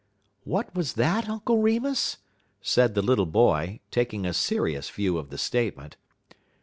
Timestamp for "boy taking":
3.27-4.25